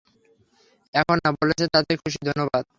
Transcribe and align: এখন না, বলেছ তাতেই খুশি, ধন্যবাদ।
এখন 0.93 1.17
না, 1.23 1.29
বলেছ 1.31 1.61
তাতেই 1.73 1.97
খুশি, 1.97 2.19
ধন্যবাদ। 2.29 2.63